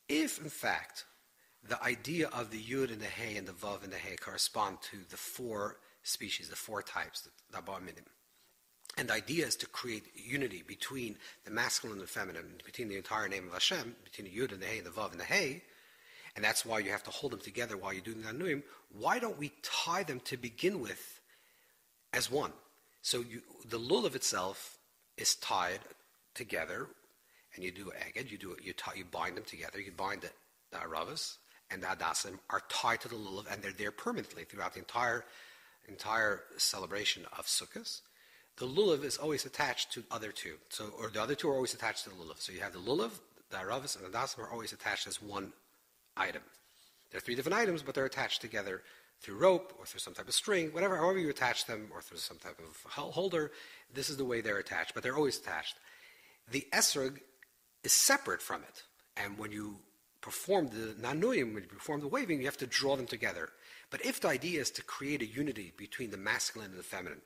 If, 0.09 0.41
in 0.41 0.49
fact, 0.49 1.05
the 1.67 1.81
idea 1.83 2.27
of 2.29 2.49
the 2.49 2.61
Yud 2.61 2.91
and 2.91 3.01
the 3.01 3.05
Hey 3.05 3.37
and 3.37 3.47
the 3.47 3.53
Vav 3.53 3.83
and 3.83 3.93
the 3.93 3.97
Hey 3.97 4.15
correspond 4.15 4.81
to 4.91 4.97
the 5.09 5.17
four 5.17 5.77
species, 6.03 6.49
the 6.49 6.55
four 6.55 6.81
types, 6.81 7.21
the, 7.21 7.29
the 7.51 7.79
Minim, 7.79 8.05
and 8.97 9.09
the 9.09 9.13
idea 9.13 9.45
is 9.45 9.55
to 9.57 9.67
create 9.67 10.05
unity 10.15 10.63
between 10.67 11.17
the 11.45 11.51
masculine 11.51 11.99
and 11.99 12.07
the 12.07 12.11
feminine, 12.11 12.61
between 12.65 12.87
the 12.87 12.97
entire 12.97 13.27
name 13.27 13.45
of 13.45 13.53
Hashem, 13.53 13.95
between 14.03 14.25
the 14.25 14.35
Yud 14.35 14.53
and 14.53 14.61
the 14.61 14.65
Hey 14.65 14.79
and 14.79 14.87
the 14.87 14.91
Vav 14.91 15.11
and 15.11 15.19
the 15.19 15.25
Hey, 15.25 15.61
and 16.37 16.45
that's 16.45 16.63
why 16.63 16.77
you 16.77 16.91
have 16.91 17.03
to 17.03 17.09
hold 17.09 17.33
them 17.33 17.39
together 17.39 17.75
while 17.75 17.91
you're 17.91 18.03
doing 18.03 18.21
the 18.21 18.29
Anuim, 18.29 18.61
why 18.93 19.17
don't 19.17 19.39
we 19.39 19.51
tie 19.63 20.03
them 20.03 20.19
to 20.25 20.37
begin 20.37 20.79
with 20.79 21.19
as 22.13 22.31
one? 22.31 22.53
So 23.01 23.21
you, 23.21 23.41
the 23.67 23.79
lulav 23.79 24.15
itself 24.15 24.77
is 25.17 25.33
tied 25.35 25.79
together, 26.35 26.87
and 27.55 27.65
you 27.65 27.71
do 27.71 27.91
eged, 28.15 28.29
you 28.29 28.37
do 28.37 28.55
you, 28.63 28.73
tie, 28.73 28.93
you 28.95 29.03
bind 29.03 29.35
them 29.35 29.45
together, 29.45 29.81
you 29.81 29.91
bind 29.91 30.21
the, 30.21 30.29
the 30.71 30.77
aravas 30.77 31.37
and 31.71 31.81
the 31.81 31.87
hadassim 31.87 32.37
are 32.51 32.61
tied 32.69 33.01
to 33.01 33.07
the 33.07 33.15
lulav, 33.15 33.51
and 33.51 33.63
they're 33.63 33.71
there 33.71 33.91
permanently 33.91 34.43
throughout 34.43 34.73
the 34.73 34.79
entire 34.79 35.25
entire 35.87 36.43
celebration 36.57 37.25
of 37.37 37.45
Sukkot. 37.45 38.01
The 38.57 38.67
lulav 38.67 39.03
is 39.03 39.17
always 39.17 39.45
attached 39.45 39.91
to 39.93 40.03
other 40.11 40.31
two, 40.31 40.57
so 40.69 40.93
or 40.99 41.09
the 41.09 41.21
other 41.21 41.33
two 41.33 41.49
are 41.49 41.55
always 41.55 41.73
attached 41.73 42.03
to 42.03 42.11
the 42.11 42.15
lulav. 42.15 42.39
So 42.39 42.53
you 42.53 42.59
have 42.59 42.73
the 42.73 42.79
lulav, 42.79 43.11
the 43.49 43.57
aravas, 43.57 43.95
and 43.95 44.05
the 44.05 44.15
hadassim 44.15 44.39
are 44.39 44.51
always 44.51 44.71
attached 44.71 45.07
as 45.07 45.19
one 45.19 45.51
item. 46.17 46.41
There 47.11 47.17
are 47.17 47.21
three 47.21 47.35
different 47.35 47.57
items, 47.57 47.83
but 47.83 47.95
they're 47.95 48.05
attached 48.05 48.41
together 48.41 48.83
through 49.21 49.37
rope 49.37 49.73
or 49.79 49.85
through 49.85 49.99
some 49.99 50.13
type 50.13 50.27
of 50.27 50.33
string, 50.33 50.69
whatever, 50.73 50.97
however 50.97 51.19
you 51.19 51.29
attach 51.29 51.65
them, 51.65 51.89
or 51.93 52.01
through 52.01 52.17
some 52.17 52.37
type 52.37 52.59
of 52.59 52.91
holder. 52.91 53.51
This 53.93 54.09
is 54.09 54.17
the 54.17 54.25
way 54.25 54.41
they're 54.41 54.59
attached, 54.59 54.93
but 54.93 55.03
they're 55.03 55.17
always 55.17 55.39
attached. 55.39 55.75
The 56.51 56.67
esrog 56.73 57.19
is 57.83 57.93
separate 57.93 58.41
from 58.41 58.63
it, 58.63 58.83
and 59.15 59.37
when 59.37 59.51
you 59.51 59.79
perform 60.21 60.67
the 60.67 60.95
nanuyim, 60.99 61.53
when 61.53 61.63
you 61.63 61.69
perform 61.69 62.01
the 62.01 62.07
waving, 62.07 62.39
you 62.39 62.45
have 62.45 62.57
to 62.57 62.67
draw 62.67 62.95
them 62.95 63.07
together. 63.07 63.49
But 63.89 64.05
if 64.05 64.19
the 64.19 64.27
idea 64.27 64.61
is 64.61 64.71
to 64.71 64.83
create 64.83 65.21
a 65.21 65.25
unity 65.25 65.73
between 65.77 66.11
the 66.11 66.17
masculine 66.17 66.71
and 66.71 66.79
the 66.79 66.83
feminine, 66.83 67.21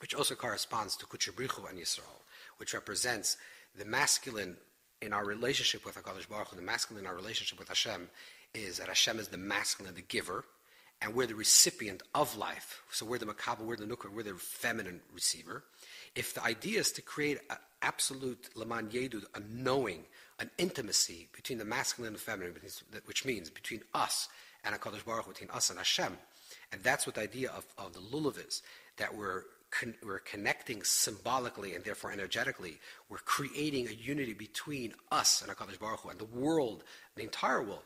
which 0.00 0.14
also 0.14 0.34
corresponds 0.34 0.96
to 0.96 1.06
Kuchabrichu 1.06 1.68
and 1.68 1.78
Yisrael, 1.78 2.22
which 2.58 2.74
represents 2.74 3.36
the 3.76 3.84
masculine 3.84 4.56
in 5.00 5.12
our 5.12 5.24
relationship 5.24 5.84
with 5.84 5.96
HaKadosh 5.96 6.28
Baruch 6.28 6.48
Hu, 6.48 6.56
the 6.56 6.62
masculine 6.62 7.04
in 7.04 7.08
our 7.08 7.14
relationship 7.14 7.58
with 7.58 7.68
Hashem, 7.68 8.08
is 8.54 8.78
that 8.78 8.88
Hashem 8.88 9.18
is 9.18 9.28
the 9.28 9.38
masculine, 9.38 9.94
the 9.94 10.02
giver, 10.02 10.44
and 11.02 11.14
we're 11.14 11.26
the 11.26 11.34
recipient 11.34 12.02
of 12.14 12.36
life. 12.36 12.82
So 12.90 13.04
we're 13.04 13.18
the 13.18 13.26
makabel, 13.26 13.60
we're 13.60 13.76
the 13.76 13.84
nukar, 13.84 14.12
we're 14.12 14.22
the 14.22 14.34
feminine 14.34 15.00
receiver. 15.12 15.64
If 16.14 16.34
the 16.34 16.44
idea 16.44 16.80
is 16.80 16.92
to 16.92 17.02
create 17.02 17.40
an 17.50 17.56
absolute 17.82 18.48
laman 18.54 18.88
yedud, 18.88 19.24
a 19.34 19.40
knowing, 19.40 20.04
an 20.38 20.50
intimacy 20.58 21.28
between 21.34 21.58
the 21.58 21.64
masculine 21.64 22.08
and 22.08 22.16
the 22.16 22.20
feminine, 22.20 22.54
which 23.04 23.24
means 23.24 23.50
between 23.50 23.82
us 23.92 24.28
and 24.64 24.74
HaKadosh 24.74 25.04
Baruch 25.04 25.26
Hu, 25.26 25.32
between 25.32 25.50
us 25.50 25.68
and 25.70 25.78
Hashem, 25.78 26.16
and 26.72 26.82
that's 26.82 27.06
what 27.06 27.16
the 27.16 27.22
idea 27.22 27.50
of, 27.50 27.66
of 27.78 27.92
the 27.92 28.00
lulav 28.00 28.46
is, 28.46 28.62
that 28.96 29.14
we're 29.14 29.42
con- 29.78 29.94
we're 30.04 30.18
connecting 30.18 30.82
symbolically 30.84 31.74
and 31.74 31.84
therefore 31.84 32.12
energetically. 32.12 32.78
We're 33.08 33.18
creating 33.18 33.88
a 33.88 33.92
unity 33.92 34.34
between 34.34 34.94
us 35.10 35.42
and 35.42 35.50
HaKadosh 35.50 35.78
Baruch 35.78 36.00
Hu 36.00 36.10
and 36.10 36.18
the 36.18 36.24
world, 36.24 36.84
the 37.16 37.22
entire 37.22 37.62
world 37.62 37.82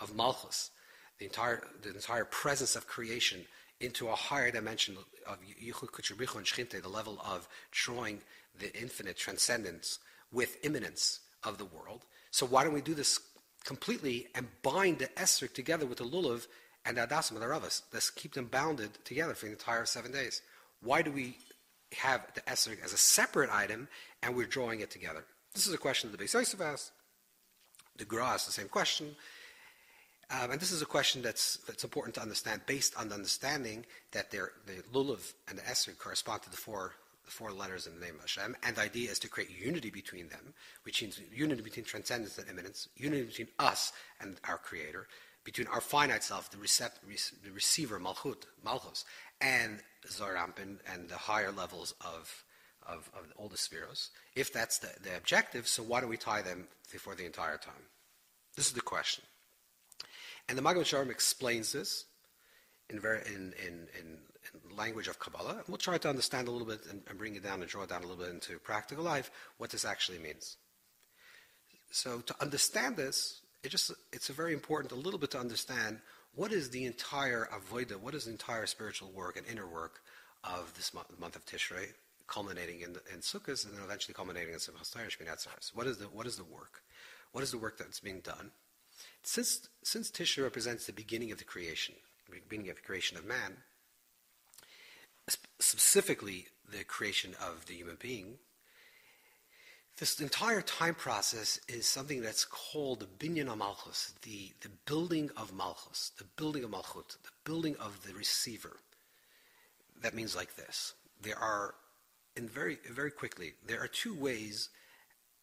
of 0.00 0.14
Malchus, 0.14 0.70
the 1.18 1.26
entire, 1.26 1.62
the 1.82 1.90
entire 1.90 2.24
presence 2.24 2.76
of 2.76 2.86
creation 2.86 3.44
into 3.80 4.08
a 4.08 4.14
higher 4.14 4.50
dimension 4.50 4.96
of 5.26 5.38
Yichud 5.40 5.90
Kuchurichu 5.90 6.36
and 6.36 6.46
Shchinte, 6.46 6.82
the 6.82 6.88
level 6.88 7.20
of 7.24 7.48
drawing 7.70 8.20
the 8.58 8.76
infinite 8.80 9.16
transcendence 9.16 10.00
with 10.32 10.58
immanence 10.64 11.20
of 11.44 11.58
the 11.58 11.64
world. 11.64 12.04
So 12.30 12.46
why 12.46 12.64
don't 12.64 12.74
we 12.74 12.80
do 12.80 12.94
this 12.94 13.20
completely 13.64 14.26
and 14.34 14.46
bind 14.62 14.98
the 14.98 15.06
Esrik 15.08 15.54
together 15.54 15.86
with 15.86 15.98
the 15.98 16.04
Lulav 16.04 16.46
and 16.84 16.96
the 16.96 17.06
Adasim 17.06 17.32
and 17.32 17.42
the 17.42 17.46
Ravas? 17.46 17.82
Let's 17.92 18.10
keep 18.10 18.34
them 18.34 18.46
bounded 18.46 18.90
together 19.04 19.34
for 19.34 19.46
the 19.46 19.52
entire 19.52 19.84
seven 19.84 20.10
days. 20.10 20.42
Why 20.82 21.02
do 21.02 21.10
we 21.10 21.36
have 21.96 22.22
the 22.34 22.40
Esrik 22.42 22.82
as 22.84 22.92
a 22.92 22.98
separate 22.98 23.50
item 23.50 23.88
and 24.22 24.36
we're 24.36 24.46
drawing 24.46 24.80
it 24.80 24.90
together? 24.90 25.24
This 25.54 25.66
is 25.66 25.74
a 25.74 25.78
question 25.78 26.10
that 26.10 26.18
the 26.18 26.24
Beis 26.24 26.34
Yosef 26.34 26.60
asked. 26.60 26.92
The 27.96 28.04
Gra 28.04 28.26
asked 28.26 28.46
the 28.46 28.52
same 28.52 28.68
question. 28.68 29.16
Um, 30.30 30.50
and 30.50 30.60
this 30.60 30.72
is 30.72 30.82
a 30.82 30.86
question 30.86 31.22
that's, 31.22 31.56
that's 31.66 31.84
important 31.84 32.14
to 32.16 32.22
understand 32.22 32.60
based 32.66 32.94
on 32.98 33.08
the 33.08 33.14
understanding 33.14 33.86
that 34.12 34.30
the 34.30 34.50
Lulav 34.92 35.32
and 35.48 35.58
the 35.58 35.62
Esrik 35.62 35.98
correspond 35.98 36.42
to 36.42 36.50
the 36.50 36.56
four 36.56 36.92
the 37.28 37.32
four 37.32 37.52
letters 37.52 37.86
in 37.86 37.94
the 37.94 38.00
name 38.00 38.14
of 38.14 38.22
Hashem, 38.22 38.56
and 38.62 38.74
the 38.74 38.80
idea 38.80 39.10
is 39.10 39.18
to 39.18 39.28
create 39.28 39.50
unity 39.50 39.90
between 39.90 40.30
them, 40.30 40.54
which 40.84 41.02
means 41.02 41.20
unity 41.30 41.60
between 41.60 41.84
transcendence 41.84 42.38
and 42.38 42.48
immanence, 42.48 42.88
unity 42.96 43.24
between 43.24 43.48
us 43.58 43.92
and 44.18 44.40
our 44.48 44.56
Creator, 44.56 45.06
between 45.48 45.66
our 45.68 45.80
finite 45.80 46.22
self, 46.22 46.50
the, 46.50 46.58
recept, 46.58 47.00
the 47.42 47.50
receiver, 47.50 47.98
Malchut, 47.98 48.42
Malchus, 48.62 49.06
and 49.40 49.80
Zeir 50.06 50.36
Anpin, 50.36 50.76
and 50.92 51.08
the 51.08 51.16
higher 51.16 51.50
levels 51.50 51.94
of, 52.02 52.44
of, 52.86 53.10
of 53.14 53.32
all 53.38 53.48
the 53.48 53.56
sefiros. 53.56 54.10
If 54.36 54.52
that's 54.52 54.76
the, 54.76 54.90
the 55.02 55.16
objective, 55.16 55.66
so 55.66 55.82
why 55.82 56.02
don't 56.02 56.10
we 56.10 56.18
tie 56.18 56.42
them 56.42 56.68
for 56.98 57.14
the 57.14 57.24
entire 57.24 57.56
time? 57.56 57.86
This 58.56 58.66
is 58.66 58.74
the 58.74 58.82
question. 58.82 59.24
And 60.50 60.58
the 60.58 60.60
Maggid 60.60 60.82
Meisharim 60.82 61.10
explains 61.10 61.72
this 61.72 62.04
in, 62.90 63.00
very, 63.00 63.22
in, 63.28 63.54
in, 63.66 63.88
in 63.98 64.18
language 64.76 65.08
of 65.08 65.18
Kabbalah. 65.18 65.62
We'll 65.66 65.78
try 65.78 65.96
to 65.96 66.10
understand 66.10 66.48
a 66.48 66.50
little 66.50 66.66
bit 66.66 66.80
and, 66.90 67.00
and 67.08 67.16
bring 67.16 67.36
it 67.36 67.42
down 67.42 67.62
and 67.62 67.70
draw 67.70 67.84
it 67.84 67.88
down 67.88 68.02
a 68.04 68.06
little 68.06 68.22
bit 68.22 68.34
into 68.34 68.58
practical 68.58 69.02
life 69.02 69.30
what 69.56 69.70
this 69.70 69.86
actually 69.86 70.18
means. 70.18 70.58
So 71.90 72.20
to 72.20 72.34
understand 72.42 72.98
this, 72.98 73.40
it 73.68 73.70
just 73.70 73.92
it's 74.14 74.28
very 74.28 74.54
important 74.54 74.92
a 74.92 74.94
little 74.94 75.20
bit 75.20 75.30
to 75.30 75.38
understand 75.38 75.98
what 76.34 76.52
is 76.52 76.70
the 76.70 76.86
entire 76.86 77.46
avoida, 77.52 77.96
what 77.96 78.14
is 78.14 78.24
the 78.24 78.30
entire 78.30 78.64
spiritual 78.64 79.10
work 79.10 79.36
and 79.36 79.46
inner 79.46 79.66
work 79.66 80.00
of 80.42 80.72
this 80.74 80.94
month, 80.94 81.08
month 81.20 81.36
of 81.36 81.44
Tishrei, 81.44 81.88
culminating 82.26 82.80
in, 82.80 82.96
in 83.12 83.20
Sukkot 83.20 83.66
and 83.66 83.74
then 83.74 83.84
eventually 83.84 84.14
culminating 84.14 84.54
in 84.54 84.58
Simchas 84.58 84.90
Torah 84.90 85.36
What 85.74 85.86
is 85.86 85.98
the 85.98 86.06
what 86.06 86.26
is 86.26 86.36
the 86.36 86.44
work? 86.44 86.82
What 87.32 87.44
is 87.44 87.50
the 87.50 87.58
work 87.58 87.76
that's 87.76 88.00
being 88.00 88.20
done? 88.20 88.52
Since 89.22 89.68
since 89.82 90.10
Tishrei 90.10 90.44
represents 90.44 90.86
the 90.86 90.94
beginning 90.94 91.30
of 91.30 91.36
the 91.36 91.44
creation, 91.44 91.94
the 92.26 92.40
beginning 92.40 92.70
of 92.70 92.76
the 92.76 92.82
creation 92.82 93.18
of 93.18 93.26
man, 93.26 93.58
specifically 95.58 96.46
the 96.66 96.84
creation 96.84 97.34
of 97.38 97.66
the 97.66 97.74
human 97.74 97.98
being, 98.00 98.38
this 99.98 100.20
entire 100.20 100.62
time 100.62 100.94
process 100.94 101.58
is 101.68 101.86
something 101.86 102.22
that's 102.22 102.44
called 102.44 103.00
the 103.00 103.06
binyan 103.06 103.56
malchus, 103.56 104.14
the, 104.22 104.52
the 104.60 104.68
building 104.86 105.28
of 105.36 105.52
malchus, 105.52 106.12
the 106.18 106.24
building 106.36 106.62
of 106.62 106.70
malchut, 106.70 107.16
the 107.22 107.30
building 107.44 107.74
of 107.80 108.06
the 108.06 108.14
receiver. 108.14 108.76
That 110.00 110.14
means 110.14 110.36
like 110.36 110.54
this. 110.54 110.94
There 111.20 111.38
are, 111.38 111.74
in 112.36 112.48
very, 112.48 112.78
very 112.88 113.10
quickly, 113.10 113.54
there 113.66 113.82
are 113.82 113.88
two 113.88 114.14
ways 114.14 114.68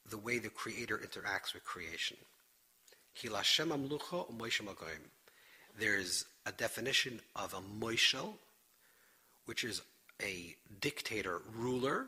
the 0.09 0.17
way 0.17 0.39
the 0.39 0.49
creator 0.49 0.97
interacts 0.97 1.53
with 1.53 1.65
creation. 1.65 2.17
There's 5.77 6.25
a 6.45 6.51
definition 6.53 7.19
of 7.35 7.53
a 7.53 7.59
moishel, 7.83 8.33
which 9.45 9.65
is 9.65 9.81
a 10.21 10.55
dictator 10.79 11.41
ruler, 11.53 12.05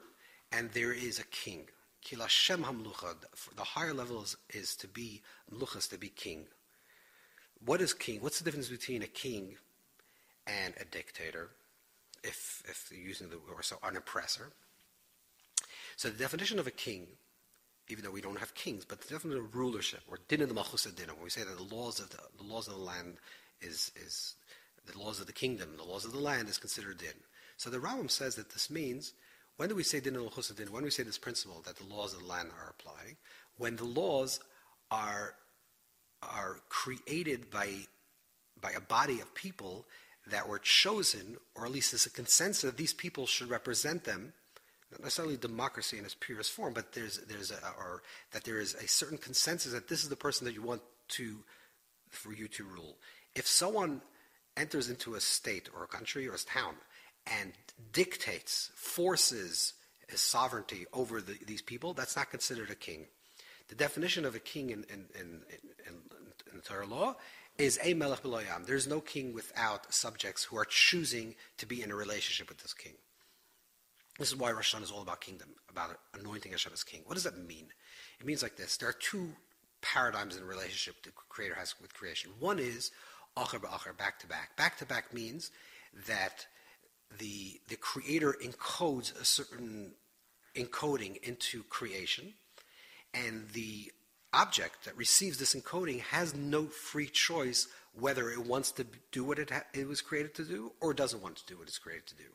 and 0.54 0.72
there 0.72 0.94
is 0.94 1.20
a 1.20 1.25
king. 1.25 1.68
Kilashem 2.07 2.63
hamlucha. 2.63 3.15
The 3.55 3.63
higher 3.63 3.93
level 3.93 4.23
is, 4.23 4.37
is 4.49 4.75
to 4.77 4.87
be 4.87 5.21
mluchas, 5.53 5.89
to 5.89 5.97
be 5.97 6.09
king. 6.09 6.45
What 7.65 7.81
is 7.81 7.93
king? 7.93 8.21
What's 8.21 8.39
the 8.39 8.45
difference 8.45 8.69
between 8.69 9.01
a 9.01 9.07
king 9.07 9.57
and 10.45 10.73
a 10.79 10.85
dictator? 10.85 11.49
If 12.23 12.63
if 12.67 12.91
using 12.95 13.29
the 13.29 13.37
word 13.37 13.65
so 13.65 13.77
an 13.83 13.97
oppressor. 13.97 14.51
So 15.97 16.09
the 16.09 16.17
definition 16.17 16.59
of 16.59 16.67
a 16.67 16.71
king, 16.71 17.07
even 17.89 18.03
though 18.03 18.11
we 18.11 18.21
don't 18.21 18.39
have 18.39 18.53
kings, 18.53 18.85
but 18.85 19.01
the 19.01 19.13
definition 19.13 19.43
of 19.43 19.55
rulership 19.55 20.01
or 20.07 20.19
din 20.27 20.41
of 20.41 20.49
the 20.49 20.55
malchus 20.55 20.83
din, 20.83 21.07
when 21.07 21.23
we 21.23 21.29
say 21.29 21.43
that 21.43 21.57
the 21.57 21.75
laws 21.75 21.99
of 21.99 22.09
the, 22.11 22.19
the 22.37 22.43
laws 22.43 22.67
of 22.67 22.75
the 22.75 22.79
land 22.79 23.17
is 23.61 23.91
is 23.95 24.35
the 24.85 24.97
laws 24.97 25.19
of 25.19 25.27
the 25.27 25.33
kingdom, 25.33 25.75
the 25.75 25.83
laws 25.83 26.05
of 26.05 26.13
the 26.13 26.19
land 26.19 26.47
is 26.47 26.57
considered 26.57 26.99
din. 26.99 27.09
So 27.57 27.69
the 27.69 27.79
Rambam 27.79 28.09
says 28.09 28.35
that 28.35 28.51
this 28.51 28.69
means, 28.69 29.13
when 29.57 29.69
do 29.69 29.75
we 29.75 29.83
say 29.83 29.99
din 29.99 30.15
al 30.15 30.31
din? 30.55 30.71
When 30.71 30.83
we 30.83 30.91
say 30.91 31.03
this 31.03 31.17
principle 31.17 31.61
that 31.65 31.77
the 31.77 31.93
laws 31.93 32.13
of 32.13 32.21
the 32.21 32.27
land 32.27 32.49
are 32.57 32.73
applying? 32.79 33.17
When 33.57 33.75
the 33.75 33.85
laws 33.85 34.39
are, 34.91 35.33
are 36.21 36.57
created 36.69 37.49
by, 37.49 37.69
by 38.61 38.71
a 38.71 38.79
body 38.79 39.19
of 39.19 39.33
people 39.33 39.85
that 40.27 40.47
were 40.47 40.59
chosen, 40.59 41.37
or 41.55 41.65
at 41.65 41.71
least 41.71 41.91
there's 41.91 42.05
a 42.05 42.11
consensus 42.11 42.61
that 42.61 42.77
these 42.77 42.93
people 42.93 43.25
should 43.25 43.49
represent 43.49 44.03
them, 44.03 44.33
not 44.91 45.01
necessarily 45.01 45.37
democracy 45.37 45.97
in 45.97 46.05
its 46.05 46.15
purest 46.19 46.51
form, 46.51 46.73
but 46.73 46.93
there's, 46.93 47.17
there's 47.27 47.51
a, 47.51 47.57
or 47.77 48.03
that 48.31 48.43
there 48.43 48.59
is 48.59 48.75
a 48.75 48.87
certain 48.87 49.17
consensus 49.17 49.73
that 49.73 49.87
this 49.87 50.03
is 50.03 50.09
the 50.09 50.15
person 50.15 50.45
that 50.45 50.53
you 50.53 50.61
want 50.61 50.81
to, 51.09 51.37
for 52.09 52.33
you 52.33 52.47
to 52.47 52.63
rule. 52.63 52.97
If 53.35 53.47
someone 53.47 54.01
enters 54.55 54.89
into 54.89 55.15
a 55.15 55.21
state 55.21 55.69
or 55.75 55.83
a 55.83 55.87
country 55.87 56.27
or 56.27 56.33
a 56.33 56.37
town 56.37 56.75
and 57.39 57.53
dictates, 57.91 58.72
forces 58.75 59.74
his 60.07 60.22
sovereignty 60.22 60.86
over 60.93 61.22
the, 61.22 61.38
these 61.46 61.62
people, 61.62 61.93
that's 61.93 62.15
not 62.15 62.29
considered 62.29 62.69
a 62.69 62.75
king. 62.75 63.07
The 63.67 63.75
definition 63.75 64.25
of 64.25 64.36
a 64.36 64.39
king 64.39 64.69
in, 64.69 64.86
in, 64.89 65.05
in, 65.19 65.41
in, 65.86 65.96
in 66.53 66.62
Torah 66.62 66.86
law 66.86 67.15
is 67.57 67.79
a 67.84 67.93
melech 67.93 68.24
beloyam. 68.24 68.65
There's 68.65 68.88
no 68.88 69.01
king 69.01 69.34
without 69.34 69.93
subjects 69.93 70.43
who 70.43 70.57
are 70.57 70.65
choosing 70.65 71.36
to 71.57 71.65
be 71.65 71.81
in 71.81 71.91
a 71.91 71.96
relationship 71.96 72.50
with 72.50 72.60
this 72.60 72.74
king. 72.74 72.93
This 74.19 74.29
is 74.29 74.36
why 74.36 74.51
Rosh 74.51 74.74
Hashanah 74.74 74.84
is 74.84 74.91
all 74.91 75.01
about 75.01 75.22
kingdom, 75.22 75.50
about 75.69 76.00
anointing 76.19 76.51
Hashem 76.51 76.74
as 76.74 76.84
king. 76.84 77.01
What 77.05 77.15
does 77.15 77.24
that 77.24 77.38
mean? 77.38 77.67
It 78.19 78.25
means 78.25 78.41
like 78.41 78.55
this. 78.55 78.77
There 78.77 78.89
are 78.89 78.93
two 78.93 79.29
paradigms 79.81 80.38
in 80.38 80.43
relationship 80.43 81.03
the 81.03 81.12
Creator 81.29 81.55
has 81.55 81.75
with 81.81 81.93
creation. 81.93 82.31
One 82.39 82.57
is 82.57 82.91
acher 83.38 83.60
ba'acher, 83.60 83.96
back 83.98 84.19
to 84.19 84.27
back. 84.27 84.55
Back 84.55 84.77
to 84.77 84.86
back 84.86 85.13
means 85.13 85.51
that 86.07 86.48
the, 87.17 87.59
the 87.67 87.75
creator 87.75 88.35
encodes 88.43 89.19
a 89.19 89.25
certain 89.25 89.93
encoding 90.55 91.21
into 91.23 91.63
creation, 91.63 92.33
and 93.13 93.49
the 93.53 93.91
object 94.33 94.85
that 94.85 94.97
receives 94.97 95.37
this 95.37 95.55
encoding 95.55 96.01
has 96.01 96.35
no 96.35 96.65
free 96.65 97.07
choice 97.07 97.67
whether 97.99 98.29
it 98.29 98.45
wants 98.45 98.71
to 98.71 98.85
do 99.11 99.23
what 99.23 99.39
it, 99.39 99.49
ha- 99.49 99.63
it 99.73 99.87
was 99.87 100.01
created 100.01 100.35
to 100.35 100.43
do 100.43 100.71
or 100.81 100.93
doesn't 100.93 101.23
want 101.23 101.35
to 101.35 101.45
do 101.45 101.57
what 101.57 101.67
it's 101.67 101.79
created 101.79 102.05
to 102.05 102.15
do. 102.15 102.25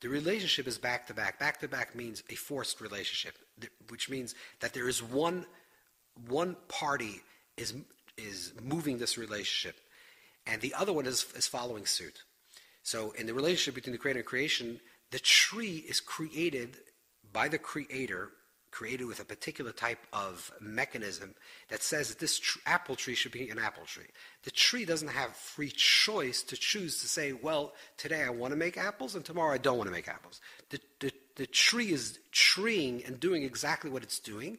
The 0.00 0.08
relationship 0.08 0.66
is 0.66 0.76
back 0.76 1.06
to 1.06 1.14
back. 1.14 1.38
Back 1.38 1.60
to 1.60 1.68
back 1.68 1.94
means 1.94 2.22
a 2.28 2.34
forced 2.34 2.80
relationship, 2.80 3.38
which 3.88 4.10
means 4.10 4.34
that 4.60 4.74
there 4.74 4.88
is 4.88 5.02
one 5.02 5.46
one 6.28 6.56
party 6.68 7.22
is 7.56 7.74
is 8.16 8.52
moving 8.62 8.98
this 8.98 9.18
relationship, 9.18 9.78
and 10.46 10.60
the 10.60 10.74
other 10.74 10.92
one 10.92 11.06
is, 11.06 11.26
is 11.34 11.46
following 11.46 11.86
suit. 11.86 12.22
So, 12.86 13.10
in 13.18 13.26
the 13.26 13.34
relationship 13.34 13.74
between 13.74 13.94
the 13.94 13.98
creator 13.98 14.20
and 14.20 14.26
creation, 14.28 14.78
the 15.10 15.18
tree 15.18 15.84
is 15.88 15.98
created 15.98 16.76
by 17.32 17.48
the 17.48 17.58
creator, 17.58 18.30
created 18.70 19.06
with 19.06 19.18
a 19.18 19.24
particular 19.24 19.72
type 19.72 20.06
of 20.12 20.52
mechanism 20.60 21.34
that 21.68 21.82
says 21.82 22.10
that 22.10 22.20
this 22.20 22.38
tr- 22.38 22.60
apple 22.64 22.94
tree 22.94 23.16
should 23.16 23.32
be 23.32 23.50
an 23.50 23.58
apple 23.58 23.82
tree. 23.86 24.06
The 24.44 24.52
tree 24.52 24.84
doesn't 24.84 25.08
have 25.08 25.34
free 25.34 25.72
choice 25.72 26.44
to 26.44 26.56
choose 26.56 27.00
to 27.00 27.08
say, 27.08 27.32
well, 27.32 27.72
today 27.96 28.22
I 28.22 28.30
want 28.30 28.52
to 28.52 28.56
make 28.56 28.78
apples 28.78 29.16
and 29.16 29.24
tomorrow 29.24 29.52
I 29.52 29.58
don't 29.58 29.78
want 29.78 29.88
to 29.88 29.92
make 29.92 30.06
apples. 30.06 30.40
The, 30.70 30.78
the, 31.00 31.12
the 31.34 31.46
tree 31.48 31.90
is 31.90 32.20
treeing 32.30 33.02
and 33.04 33.18
doing 33.18 33.42
exactly 33.42 33.90
what 33.90 34.04
it's 34.04 34.20
doing 34.20 34.58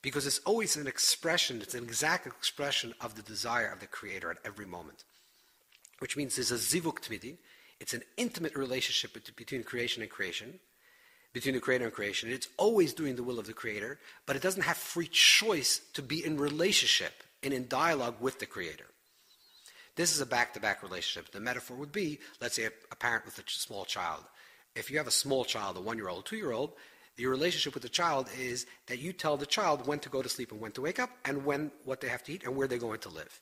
because 0.00 0.26
it's 0.26 0.40
always 0.46 0.78
an 0.78 0.86
expression, 0.86 1.60
it's 1.60 1.74
an 1.74 1.84
exact 1.84 2.26
expression 2.26 2.94
of 3.02 3.14
the 3.14 3.22
desire 3.22 3.70
of 3.70 3.80
the 3.80 3.86
creator 3.86 4.30
at 4.30 4.38
every 4.42 4.64
moment. 4.64 5.04
Which 5.98 6.16
means 6.16 6.36
there's 6.36 6.50
a 6.50 6.54
zivuk 6.54 7.00
tmidi, 7.00 7.36
it's 7.80 7.94
an 7.94 8.02
intimate 8.16 8.56
relationship 8.56 9.16
between 9.36 9.62
creation 9.62 10.02
and 10.02 10.10
creation, 10.10 10.58
between 11.32 11.54
the 11.54 11.60
creator 11.60 11.84
and 11.84 11.94
creation. 11.94 12.30
It's 12.30 12.48
always 12.56 12.92
doing 12.92 13.16
the 13.16 13.22
will 13.22 13.38
of 13.38 13.46
the 13.46 13.52
creator, 13.52 13.98
but 14.26 14.36
it 14.36 14.42
doesn't 14.42 14.62
have 14.62 14.76
free 14.76 15.08
choice 15.08 15.80
to 15.94 16.02
be 16.02 16.24
in 16.24 16.38
relationship 16.38 17.12
and 17.42 17.52
in 17.52 17.68
dialogue 17.68 18.16
with 18.20 18.38
the 18.38 18.46
creator. 18.46 18.86
This 19.96 20.14
is 20.14 20.20
a 20.20 20.26
back 20.26 20.54
to 20.54 20.60
back 20.60 20.82
relationship. 20.82 21.32
The 21.32 21.40
metaphor 21.40 21.76
would 21.76 21.92
be 21.92 22.20
let's 22.40 22.54
say 22.54 22.66
a, 22.66 22.96
parent 22.96 23.24
with 23.24 23.38
a 23.38 23.42
small 23.46 23.84
child 23.84 24.24
if 24.78 24.90
you 24.90 24.98
have 24.98 25.06
a 25.06 25.12
small 25.12 25.44
child, 25.44 25.76
a 25.76 25.80
one-year-old, 25.80 26.24
two-year-old, 26.24 26.72
your 27.16 27.32
relationship 27.32 27.74
with 27.74 27.82
the 27.82 27.88
child 27.88 28.28
is 28.38 28.64
that 28.86 29.00
you 29.00 29.12
tell 29.12 29.36
the 29.36 29.44
child 29.44 29.86
when 29.86 29.98
to 29.98 30.08
go 30.08 30.22
to 30.22 30.28
sleep 30.28 30.52
and 30.52 30.60
when 30.60 30.70
to 30.72 30.80
wake 30.80 31.00
up, 31.00 31.10
and 31.24 31.44
when 31.44 31.72
what 31.84 32.00
they 32.00 32.08
have 32.08 32.22
to 32.24 32.32
eat 32.32 32.44
and 32.44 32.54
where 32.54 32.68
they're 32.68 32.78
going 32.78 33.00
to 33.00 33.08
live. 33.08 33.40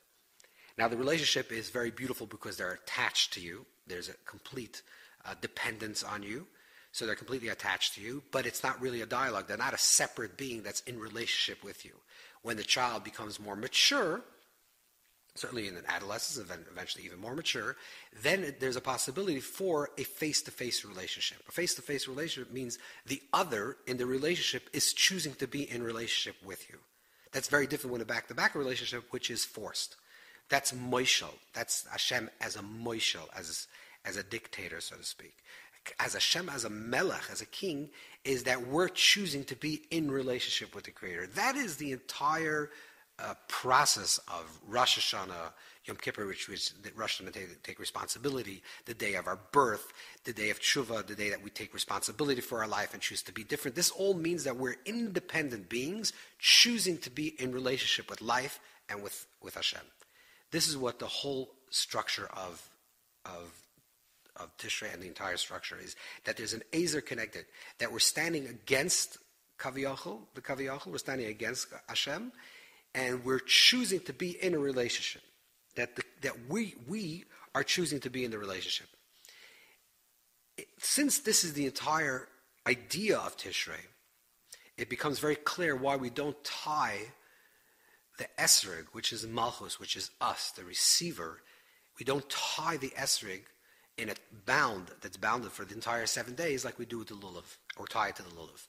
Now, 0.77 0.87
the 0.87 0.97
relationship 0.97 1.51
is 1.51 1.69
very 1.69 1.91
beautiful 1.91 2.27
because 2.27 2.57
they're 2.57 2.79
attached 2.83 3.33
to 3.33 3.41
you. 3.41 3.65
There's 3.87 4.09
a 4.09 4.13
complete 4.25 4.81
uh, 5.25 5.33
dependence 5.41 6.03
on 6.03 6.23
you. 6.23 6.47
So 6.91 7.05
they're 7.05 7.15
completely 7.15 7.49
attached 7.49 7.95
to 7.95 8.01
you, 8.01 8.23
but 8.31 8.45
it's 8.45 8.63
not 8.63 8.81
really 8.81 9.01
a 9.01 9.05
dialogue. 9.05 9.47
They're 9.47 9.57
not 9.57 9.73
a 9.73 9.77
separate 9.77 10.37
being 10.37 10.63
that's 10.63 10.81
in 10.81 10.99
relationship 10.99 11.63
with 11.63 11.85
you. 11.85 11.91
When 12.41 12.57
the 12.57 12.63
child 12.63 13.03
becomes 13.03 13.39
more 13.39 13.55
mature, 13.55 14.21
certainly 15.35 15.67
in 15.67 15.75
an 15.75 15.83
adolescence, 15.87 16.49
and 16.49 16.65
eventually 16.71 17.05
even 17.05 17.19
more 17.19 17.35
mature, 17.35 17.75
then 18.23 18.55
there's 18.59 18.77
a 18.77 18.81
possibility 18.81 19.39
for 19.39 19.89
a 19.97 20.03
face-to-face 20.03 20.85
relationship. 20.85 21.43
A 21.47 21.51
face-to-face 21.51 22.07
relationship 22.07 22.51
means 22.51 22.79
the 23.05 23.21
other 23.31 23.77
in 23.85 23.97
the 23.97 24.05
relationship 24.05 24.69
is 24.73 24.93
choosing 24.93 25.33
to 25.35 25.47
be 25.47 25.69
in 25.69 25.83
relationship 25.83 26.35
with 26.43 26.67
you. 26.69 26.79
That's 27.31 27.49
very 27.49 27.67
different 27.67 27.91
when 27.91 28.01
a 28.01 28.05
back-to-back 28.05 28.55
relationship, 28.55 29.03
which 29.11 29.29
is 29.29 29.45
forced. 29.45 29.97
That's 30.49 30.71
moishel. 30.71 31.33
That's 31.53 31.85
Hashem 31.87 32.29
as 32.41 32.55
a 32.55 32.61
moishel, 32.61 33.27
as, 33.37 33.67
as 34.05 34.17
a 34.17 34.23
dictator, 34.23 34.81
so 34.81 34.95
to 34.95 35.03
speak 35.03 35.35
as 35.99 36.13
Hashem, 36.13 36.49
as 36.49 36.65
a 36.65 36.69
melech, 36.69 37.23
as 37.31 37.41
a 37.41 37.45
king, 37.45 37.89
is 38.23 38.43
that 38.43 38.67
we're 38.67 38.89
choosing 38.89 39.43
to 39.45 39.55
be 39.55 39.83
in 39.91 40.11
relationship 40.11 40.75
with 40.75 40.85
the 40.85 40.91
Creator. 40.91 41.27
That 41.27 41.55
is 41.55 41.77
the 41.77 41.91
entire 41.91 42.71
uh, 43.19 43.33
process 43.47 44.19
of 44.27 44.59
Rosh 44.67 44.99
Hashanah, 44.99 45.53
Yom 45.85 45.97
Kippur, 45.97 46.27
which 46.27 46.47
was 46.47 46.73
that 46.83 46.95
Rosh 46.97 47.21
Hashanah 47.21 47.33
take, 47.33 47.63
take, 47.63 47.79
responsibility, 47.79 48.61
the 48.85 48.93
day 48.93 49.15
of 49.15 49.27
our 49.27 49.39
birth, 49.51 49.91
the 50.23 50.33
day 50.33 50.49
of 50.49 50.59
Tshuva, 50.59 51.05
the 51.07 51.15
day 51.15 51.29
that 51.29 51.41
we 51.41 51.49
take 51.49 51.73
responsibility 51.73 52.41
for 52.41 52.59
our 52.59 52.67
life 52.67 52.93
and 52.93 53.01
choose 53.01 53.21
to 53.23 53.31
be 53.31 53.43
different. 53.43 53.75
This 53.75 53.91
all 53.91 54.13
means 54.13 54.43
that 54.43 54.57
we're 54.57 54.75
independent 54.85 55.69
beings 55.69 56.13
choosing 56.39 56.97
to 56.99 57.09
be 57.09 57.33
in 57.39 57.51
relationship 57.51 58.09
with 58.09 58.21
life 58.21 58.59
and 58.89 59.01
with, 59.01 59.25
with 59.41 59.55
Hashem. 59.55 59.81
This 60.51 60.67
is 60.67 60.77
what 60.77 60.99
the 60.99 61.07
whole 61.07 61.49
structure 61.69 62.27
of, 62.33 62.69
of 63.25 63.51
of 64.39 64.55
Tishrei 64.57 64.93
and 64.93 65.01
the 65.01 65.07
entire 65.07 65.37
structure 65.37 65.77
is 65.83 65.95
that 66.25 66.37
there's 66.37 66.53
an 66.53 66.63
ezer 66.73 67.01
kenegdo, 67.01 67.43
that 67.79 67.91
we're 67.91 67.99
standing 67.99 68.47
against 68.47 69.17
Kaviyachal, 69.59 70.19
the 70.35 70.41
Kaviyachal, 70.41 70.87
we're 70.87 70.97
standing 70.97 71.27
against 71.27 71.67
Hashem, 71.87 72.31
and 72.93 73.25
we're 73.25 73.39
choosing 73.39 73.99
to 74.01 74.13
be 74.13 74.31
in 74.43 74.53
a 74.53 74.59
relationship. 74.59 75.23
That, 75.75 75.95
the, 75.95 76.03
that 76.21 76.33
we, 76.49 76.75
we 76.87 77.25
are 77.53 77.63
choosing 77.63 77.99
to 78.01 78.09
be 78.09 78.25
in 78.25 78.31
the 78.31 78.37
relationship. 78.37 78.87
Since 80.79 81.19
this 81.19 81.43
is 81.43 81.53
the 81.53 81.65
entire 81.65 82.27
idea 82.67 83.17
of 83.17 83.37
Tishrei, 83.37 83.85
it 84.77 84.89
becomes 84.89 85.19
very 85.19 85.35
clear 85.35 85.75
why 85.75 85.95
we 85.95 86.09
don't 86.09 86.41
tie 86.43 86.99
the 88.17 88.27
esrig, 88.37 88.85
which 88.91 89.13
is 89.13 89.25
Malchus, 89.25 89.79
which 89.79 89.95
is 89.95 90.11
us, 90.19 90.51
the 90.51 90.63
receiver, 90.63 91.41
we 91.99 92.05
don't 92.05 92.29
tie 92.29 92.77
the 92.77 92.89
esrig 92.89 93.41
in 93.97 94.09
a 94.09 94.15
bound 94.45 94.91
that's 95.01 95.17
bounded 95.17 95.51
for 95.51 95.65
the 95.65 95.73
entire 95.73 96.05
seven 96.05 96.35
days, 96.35 96.63
like 96.63 96.77
we 96.77 96.85
do 96.85 96.99
with 96.99 97.07
the 97.07 97.15
lulav, 97.15 97.57
or 97.77 97.87
tie 97.87 98.09
it 98.09 98.15
to 98.17 98.23
the 98.23 98.29
lulav. 98.29 98.67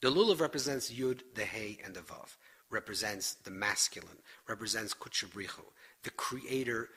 The 0.00 0.10
lulav 0.10 0.40
represents 0.40 0.92
yud, 0.92 1.20
the 1.34 1.44
hay, 1.44 1.78
and 1.84 1.94
the 1.94 2.00
vav. 2.00 2.36
Represents 2.70 3.34
the 3.34 3.50
masculine. 3.50 4.18
Represents 4.48 4.94
kutchabrichu, 4.94 5.64
the 6.02 6.10
creator 6.10 6.88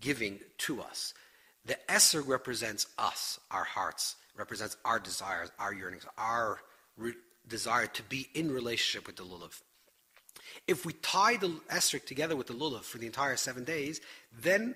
giving 0.00 0.40
to 0.58 0.80
us. 0.80 1.14
The 1.64 1.78
eser 1.88 2.26
represents 2.26 2.86
us, 2.98 3.38
our 3.50 3.64
hearts. 3.64 4.16
Represents 4.36 4.76
our 4.84 4.98
desires, 4.98 5.50
our 5.58 5.74
yearnings, 5.74 6.06
our 6.16 6.60
re- 6.96 7.14
desire 7.46 7.86
to 7.86 8.02
be 8.04 8.28
in 8.34 8.52
relationship 8.52 9.06
with 9.06 9.16
the 9.16 9.24
lulav. 9.24 9.60
If 10.66 10.84
we 10.84 10.92
tie 10.94 11.36
the 11.36 11.48
esrog 11.70 12.06
together 12.06 12.36
with 12.36 12.46
the 12.46 12.54
lulav 12.54 12.82
for 12.82 12.98
the 12.98 13.06
entire 13.06 13.36
seven 13.36 13.64
days, 13.64 14.00
then 14.40 14.74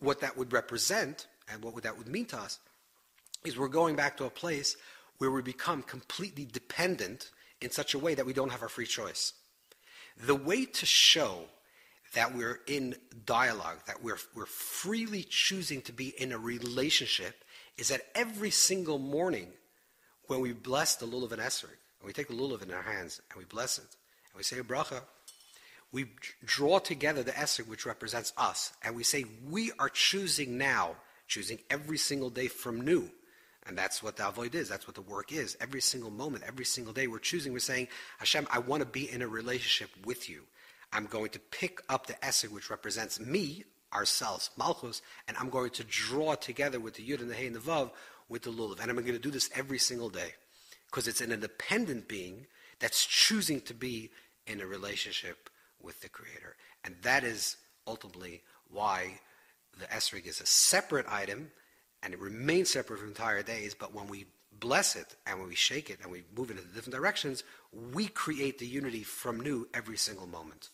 what 0.00 0.20
that 0.20 0.36
would 0.36 0.52
represent 0.52 1.26
and 1.48 1.62
what 1.62 1.82
that 1.82 1.98
would 1.98 2.08
mean 2.08 2.26
to 2.26 2.38
us 2.38 2.58
is 3.44 3.58
we're 3.58 3.68
going 3.68 3.96
back 3.96 4.16
to 4.16 4.24
a 4.24 4.30
place 4.30 4.76
where 5.18 5.30
we 5.30 5.42
become 5.42 5.82
completely 5.82 6.44
dependent 6.44 7.30
in 7.60 7.70
such 7.70 7.94
a 7.94 7.98
way 7.98 8.14
that 8.14 8.26
we 8.26 8.32
don't 8.32 8.50
have 8.50 8.62
our 8.62 8.68
free 8.68 8.86
choice. 8.86 9.32
The 10.26 10.34
way 10.34 10.64
to 10.64 10.86
show 10.86 11.44
that 12.14 12.34
we're 12.34 12.60
in 12.66 12.94
dialogue, 13.26 13.78
that 13.86 14.02
we're, 14.02 14.18
we're 14.34 14.46
freely 14.46 15.24
choosing 15.28 15.82
to 15.82 15.92
be 15.92 16.14
in 16.20 16.32
a 16.32 16.38
relationship, 16.38 17.44
is 17.76 17.88
that 17.88 18.02
every 18.14 18.50
single 18.50 18.98
morning 18.98 19.48
when 20.26 20.40
we 20.40 20.52
bless 20.52 20.96
the 20.96 21.06
lulav 21.06 21.32
and 21.32 21.42
esrog, 21.42 21.76
and 22.00 22.06
we 22.06 22.12
take 22.12 22.28
the 22.28 22.34
lulav 22.34 22.62
in 22.62 22.70
our 22.70 22.82
hands 22.82 23.20
and 23.30 23.38
we 23.38 23.44
bless 23.44 23.78
it, 23.78 23.96
and 24.34 24.38
we 24.38 24.42
say 24.42 24.58
a 24.58 24.64
bracha, 24.64 25.00
we 25.92 26.06
draw 26.44 26.80
together 26.80 27.22
the 27.22 27.30
Esrog, 27.30 27.68
which 27.68 27.86
represents 27.86 28.32
us, 28.36 28.72
and 28.82 28.96
we 28.96 29.04
say, 29.04 29.24
we 29.48 29.70
are 29.78 29.88
choosing 29.88 30.58
now, 30.58 30.96
choosing 31.28 31.60
every 31.70 31.98
single 31.98 32.30
day 32.30 32.48
from 32.48 32.80
new. 32.80 33.08
And 33.66 33.78
that's 33.78 34.02
what 34.02 34.16
the 34.16 34.28
avoid 34.28 34.56
is. 34.56 34.68
That's 34.68 34.88
what 34.88 34.96
the 34.96 35.02
work 35.02 35.32
is. 35.32 35.56
Every 35.60 35.80
single 35.80 36.10
moment, 36.10 36.44
every 36.46 36.64
single 36.64 36.92
day, 36.92 37.06
we're 37.06 37.18
choosing. 37.20 37.52
We're 37.52 37.60
saying, 37.60 37.88
Hashem, 38.18 38.46
I 38.50 38.58
want 38.58 38.82
to 38.82 38.88
be 38.88 39.10
in 39.10 39.22
a 39.22 39.28
relationship 39.28 39.88
with 40.04 40.28
you. 40.28 40.42
I'm 40.92 41.06
going 41.06 41.30
to 41.30 41.38
pick 41.38 41.80
up 41.88 42.06
the 42.06 42.14
Esrog, 42.14 42.50
which 42.50 42.70
represents 42.70 43.20
me, 43.20 43.64
ourselves, 43.94 44.50
Malchus, 44.58 45.00
and 45.28 45.36
I'm 45.36 45.48
going 45.48 45.70
to 45.70 45.84
draw 45.84 46.34
together 46.34 46.80
with 46.80 46.94
the 46.94 47.08
Yud 47.08 47.20
and 47.20 47.30
the 47.30 47.34
Hey 47.34 47.46
and 47.46 47.54
the 47.54 47.60
Vav 47.60 47.92
with 48.28 48.42
the 48.42 48.50
Lulav. 48.50 48.80
And 48.80 48.90
I'm 48.90 48.96
going 48.96 49.12
to 49.12 49.18
do 49.18 49.30
this 49.30 49.48
every 49.54 49.78
single 49.78 50.10
day 50.10 50.34
because 50.90 51.06
it's 51.06 51.20
an 51.20 51.32
independent 51.32 52.08
being 52.08 52.46
that's 52.80 53.06
choosing 53.06 53.60
to 53.62 53.74
be 53.74 54.10
in 54.46 54.60
a 54.60 54.66
relationship 54.66 55.50
with 55.80 56.00
the 56.00 56.08
Creator. 56.08 56.56
And 56.84 56.96
that 57.02 57.24
is 57.24 57.56
ultimately 57.86 58.42
why 58.70 59.20
the 59.78 59.86
esrig 59.86 60.26
is 60.26 60.40
a 60.40 60.46
separate 60.46 61.06
item 61.08 61.50
and 62.02 62.12
it 62.12 62.20
remains 62.20 62.70
separate 62.70 63.00
for 63.00 63.06
entire 63.06 63.42
days, 63.42 63.74
but 63.74 63.94
when 63.94 64.08
we 64.08 64.26
bless 64.60 64.94
it 64.94 65.16
and 65.26 65.38
when 65.38 65.48
we 65.48 65.54
shake 65.54 65.90
it 65.90 65.98
and 66.02 66.12
we 66.12 66.22
move 66.36 66.50
it 66.50 66.58
in 66.58 66.64
different 66.74 66.94
directions, 66.94 67.42
we 67.92 68.06
create 68.06 68.58
the 68.58 68.66
unity 68.66 69.02
from 69.02 69.40
new 69.40 69.66
every 69.74 69.96
single 69.96 70.26
moment. 70.26 70.70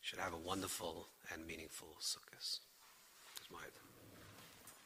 Should 0.00 0.20
have 0.20 0.34
a 0.34 0.38
wonderful 0.38 1.08
and 1.32 1.46
meaningful 1.46 1.96
Sukkot. 2.00 2.60